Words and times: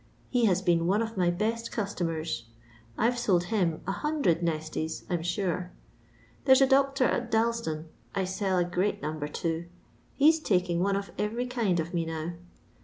He 0.31 0.45
has 0.45 0.63
been 0.63 0.87
one 0.87 1.03
of 1.03 1.15
my 1.15 1.29
best 1.29 1.71
cus 1.71 1.93
tomers. 1.93 2.45
I 2.97 3.07
've 3.11 3.19
sold 3.19 3.43
him 3.53 3.81
a 3.85 3.91
hundred 3.91 4.41
nesties, 4.41 5.03
I 5.11 5.13
'm 5.13 5.21
sure. 5.21 5.73
There 6.45 6.55
's 6.55 6.61
a 6.61 6.65
doctor 6.65 7.03
at 7.05 7.29
Dalston 7.29 7.87
I 8.15 8.23
sell 8.23 8.57
a 8.57 8.65
great 8.65 9.03
number 9.03 9.27
to— 9.27 9.67
he 10.15 10.31
's 10.31 10.39
taking 10.39 10.79
one 10.81 10.95
of 10.95 11.11
every 11.19 11.45
kind 11.45 11.79
of 11.79 11.93
me 11.93 12.05
now. 12.07 12.33